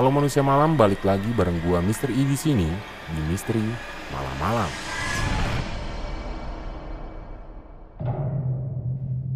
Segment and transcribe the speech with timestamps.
[0.00, 2.08] Halo manusia malam, balik lagi bareng gua Mr.
[2.08, 2.64] E di sini
[3.12, 3.60] di Misteri
[4.08, 4.70] Malam-malam.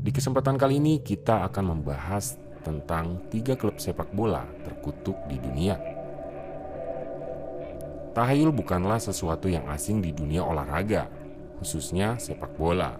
[0.00, 5.76] Di kesempatan kali ini kita akan membahas tentang tiga klub sepak bola terkutuk di dunia.
[8.16, 11.12] Tahayul bukanlah sesuatu yang asing di dunia olahraga,
[11.60, 12.96] khususnya sepak bola.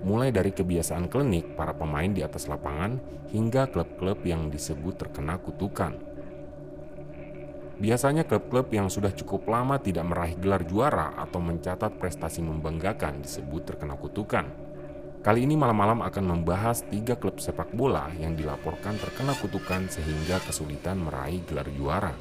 [0.00, 2.96] Mulai dari kebiasaan klinik para pemain di atas lapangan
[3.36, 6.11] hingga klub-klub yang disebut terkena kutukan.
[7.80, 13.64] Biasanya klub-klub yang sudah cukup lama tidak meraih gelar juara atau mencatat prestasi membanggakan disebut
[13.64, 14.44] terkena kutukan.
[15.22, 20.98] Kali ini malam-malam akan membahas tiga klub sepak bola yang dilaporkan terkena kutukan sehingga kesulitan
[20.98, 22.12] meraih gelar juara.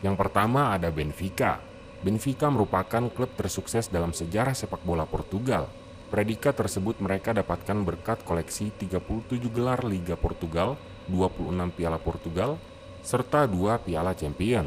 [0.00, 1.60] Yang pertama ada Benfica.
[2.00, 5.68] Benfica merupakan klub tersukses dalam sejarah sepak bola Portugal.
[6.10, 10.74] Predikat tersebut mereka dapatkan berkat koleksi 37 gelar Liga Portugal,
[11.06, 12.58] 26 Piala Portugal,
[12.98, 14.66] serta dua Piala Champion.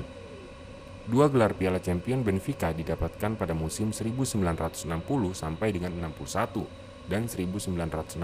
[1.04, 4.88] Dua gelar Piala Champion Benfica didapatkan pada musim 1960
[5.36, 6.64] sampai dengan 61
[7.12, 8.24] dan 1961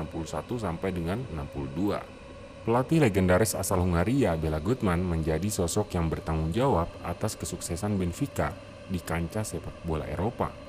[0.55, 1.99] sampai dengan 62.
[2.63, 8.55] Pelatih legendaris asal Hungaria Bela Gutmann menjadi sosok yang bertanggung jawab atas kesuksesan Benfica
[8.87, 10.68] di kancah sepak bola Eropa.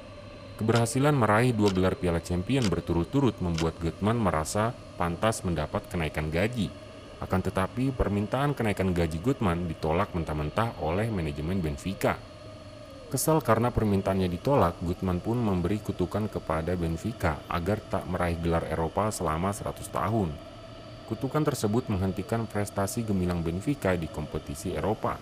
[0.60, 6.68] Keberhasilan meraih dua gelar Piala Champion berturut-turut membuat Gutmann merasa pantas mendapat kenaikan gaji.
[7.16, 12.20] Akan tetapi, permintaan kenaikan gaji Gutmann ditolak mentah-mentah oleh manajemen Benfica.
[13.08, 19.08] Kesal karena permintaannya ditolak, Gutmann pun memberi kutukan kepada Benfica agar tak meraih gelar Eropa
[19.08, 20.28] selama 100 tahun.
[21.08, 25.16] Kutukan tersebut menghentikan prestasi gemilang Benfica di kompetisi Eropa.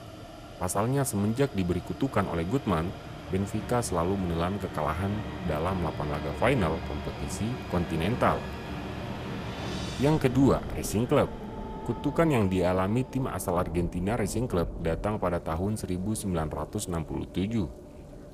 [0.59, 2.91] Pasalnya semenjak diberi kutukan oleh Gutmann,
[3.29, 5.13] Benfica selalu menelan kekalahan
[5.45, 8.41] dalam 8 laga final kompetisi kontinental.
[10.01, 11.29] Yang kedua, Racing Club.
[11.85, 16.29] Kutukan yang dialami tim asal Argentina Racing Club datang pada tahun 1967.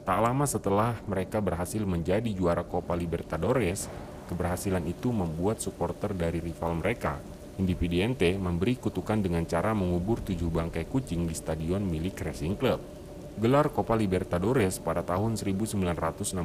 [0.04, 3.88] Tak lama setelah mereka berhasil menjadi juara Copa Libertadores,
[4.28, 7.18] keberhasilan itu membuat supporter dari rival mereka,
[7.54, 13.03] Independiente, memberi kutukan dengan cara mengubur tujuh bangkai kucing di stadion milik Racing Club.
[13.34, 16.38] Gelar Copa Libertadores pada tahun 1967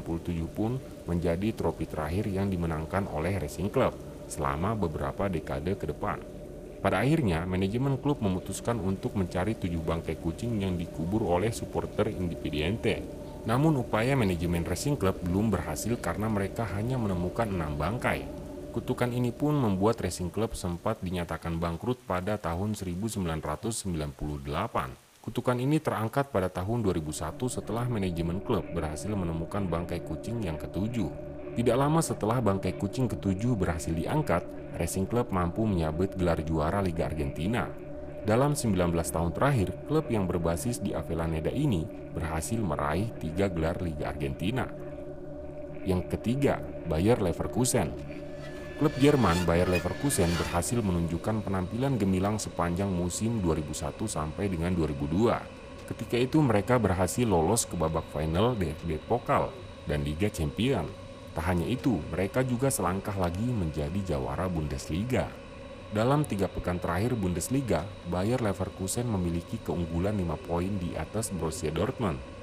[0.50, 3.94] pun menjadi trofi terakhir yang dimenangkan oleh Racing Club
[4.26, 6.18] selama beberapa dekade ke depan.
[6.82, 13.06] Pada akhirnya, manajemen klub memutuskan untuk mencari tujuh bangkai kucing yang dikubur oleh supporter Independiente.
[13.46, 18.26] Namun upaya manajemen Racing Club belum berhasil karena mereka hanya menemukan enam bangkai.
[18.74, 25.09] Kutukan ini pun membuat Racing Club sempat dinyatakan bangkrut pada tahun 1998.
[25.29, 31.06] Kutukan ini terangkat pada tahun 2001 setelah manajemen klub berhasil menemukan bangkai kucing yang ketujuh.
[31.53, 34.41] Tidak lama setelah bangkai kucing ketujuh berhasil diangkat,
[34.73, 37.69] Racing Club mampu menyabet gelar juara Liga Argentina.
[38.25, 44.09] Dalam 19 tahun terakhir, klub yang berbasis di Avellaneda ini berhasil meraih tiga gelar Liga
[44.09, 44.66] Argentina.
[45.85, 46.57] Yang ketiga,
[46.90, 47.94] Bayer Leverkusen.
[48.79, 55.35] Klub Jerman Bayer Leverkusen berhasil menunjukkan penampilan gemilang sepanjang musim 2001 sampai dengan 2002.
[55.84, 59.51] Ketika itu mereka berhasil lolos ke babak final DFB Pokal
[59.84, 60.88] dan Liga Champion.
[61.35, 65.28] Tak hanya itu, mereka juga selangkah lagi menjadi jawara Bundesliga.
[65.91, 72.39] Dalam tiga pekan terakhir Bundesliga, Bayer Leverkusen memiliki keunggulan 5 poin di atas Borussia Dortmund.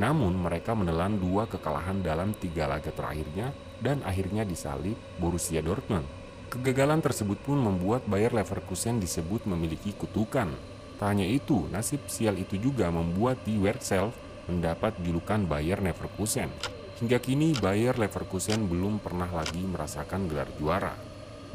[0.00, 3.52] Namun mereka menelan dua kekalahan dalam tiga laga terakhirnya
[3.84, 6.06] dan akhirnya disalib Borussia Dortmund.
[6.52, 10.52] Kegagalan tersebut pun membuat Bayer Leverkusen disebut memiliki kutukan.
[11.00, 14.12] Tak hanya itu, nasib sial itu juga membuat Die Werkself
[14.48, 16.52] mendapat julukan Bayer Leverkusen.
[17.00, 20.94] Hingga kini Bayer Leverkusen belum pernah lagi merasakan gelar juara.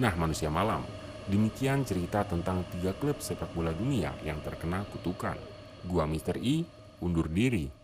[0.01, 0.81] Nah manusia malam,
[1.29, 5.37] demikian cerita tentang tiga klub sepak bola dunia yang terkena kutukan.
[5.85, 6.41] Gua Mr.
[6.41, 6.65] I,
[6.99, 7.76] undur diri.